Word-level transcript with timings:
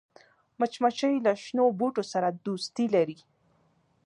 مچمچۍ 0.59 1.15
له 1.25 1.31
شنو 1.43 1.65
بوټو 1.79 2.03
سره 2.13 2.27
دوستي 2.45 2.85
لري 2.95 3.17